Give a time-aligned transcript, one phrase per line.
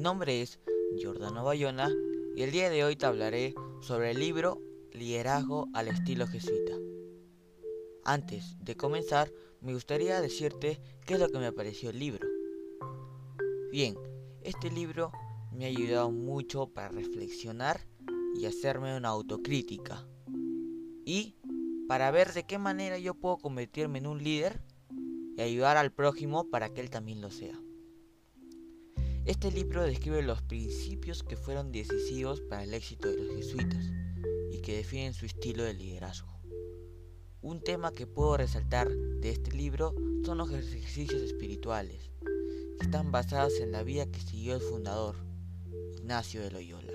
[0.00, 0.58] nombre es
[0.96, 1.90] Giordano Bayona
[2.34, 4.60] y el día de hoy te hablaré sobre el libro
[4.92, 6.74] Liderazgo al estilo jesuita.
[8.04, 12.26] Antes de comenzar, me gustaría decirte qué es lo que me pareció el libro.
[13.70, 13.96] Bien,
[14.42, 15.12] este libro
[15.52, 17.86] me ha ayudado mucho para reflexionar
[18.34, 20.06] y hacerme una autocrítica.
[21.04, 21.36] Y
[21.88, 24.62] para ver de qué manera yo puedo convertirme en un líder
[25.36, 27.60] y ayudar al prójimo para que él también lo sea.
[29.26, 33.84] Este libro describe los principios que fueron decisivos para el éxito de los jesuitas
[34.52, 36.32] y que definen su estilo de liderazgo.
[37.42, 42.12] Un tema que puedo resaltar de este libro son los ejercicios espirituales,
[42.78, 45.16] que están basados en la vida que siguió el fundador,
[45.96, 46.94] Ignacio de Loyola,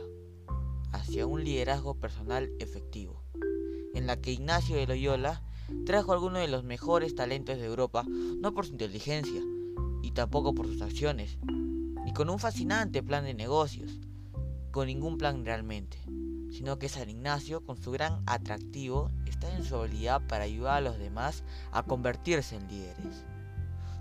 [0.93, 3.25] hacia un liderazgo personal efectivo,
[3.93, 5.43] en la que Ignacio de Loyola
[5.85, 9.41] trajo algunos de los mejores talentos de Europa, no por su inteligencia,
[10.01, 11.37] y tampoco por sus acciones,
[12.11, 13.89] ni con un fascinante plan de negocios,
[14.71, 15.97] con ningún plan realmente,
[16.51, 20.81] sino que San Ignacio, con su gran atractivo, está en su habilidad para ayudar a
[20.81, 23.23] los demás a convertirse en líderes.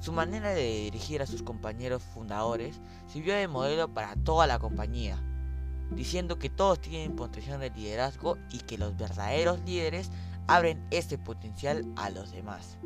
[0.01, 5.17] Su manera de dirigir a sus compañeros fundadores sirvió de modelo para toda la compañía,
[5.93, 10.11] diciendo que todos tienen potencial de liderazgo y que los verdaderos líderes
[10.49, 12.77] abren ese potencial a los demás.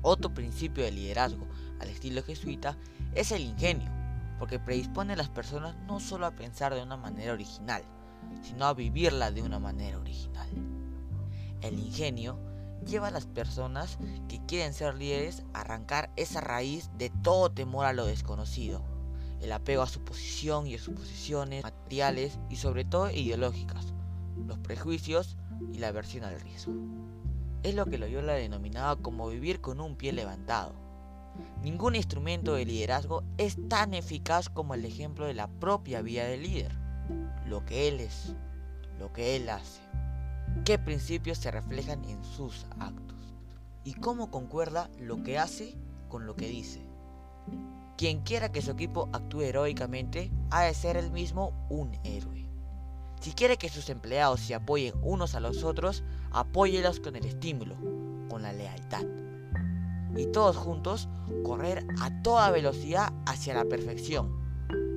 [0.00, 1.46] Otro principio de liderazgo
[1.78, 2.78] al estilo jesuita
[3.14, 4.03] es el ingenio,
[4.44, 7.82] porque predispone a las personas no solo a pensar de una manera original,
[8.42, 10.46] sino a vivirla de una manera original.
[11.62, 12.38] El ingenio
[12.86, 13.96] lleva a las personas
[14.28, 18.84] que quieren ser líderes a arrancar esa raíz de todo temor a lo desconocido,
[19.40, 23.94] el apego a su posición y a sus posiciones materiales y sobre todo ideológicas,
[24.46, 25.38] los prejuicios
[25.72, 26.74] y la aversión al riesgo.
[27.62, 30.83] Es lo que Loyola denominaba como vivir con un pie levantado
[31.62, 36.42] Ningún instrumento de liderazgo es tan eficaz como el ejemplo de la propia vida del
[36.42, 36.72] líder.
[37.46, 38.34] Lo que él es,
[38.98, 39.80] lo que él hace.
[40.64, 43.34] Qué principios se reflejan en sus actos.
[43.82, 45.74] Y cómo concuerda lo que hace
[46.08, 46.82] con lo que dice.
[47.96, 52.46] Quien quiera que su equipo actúe heroicamente, ha de ser el mismo un héroe.
[53.20, 57.76] Si quiere que sus empleados se apoyen unos a los otros, apóyelos con el estímulo,
[58.28, 59.04] con la lealtad
[60.16, 61.08] y todos juntos
[61.44, 64.30] correr a toda velocidad hacia la perfección,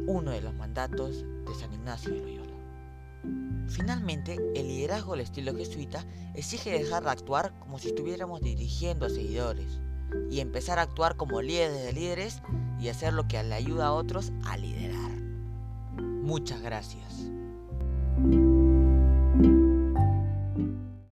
[0.08, 2.48] uno de los mandatos de San Ignacio de Loyola.
[3.68, 9.10] Finalmente, el liderazgo del estilo jesuita exige dejar de actuar como si estuviéramos dirigiendo a
[9.10, 9.82] seguidores
[10.30, 12.42] y empezar a actuar como líderes de líderes
[12.80, 15.12] y hacer lo que le ayuda a otros a liderar.
[15.98, 17.30] Muchas gracias.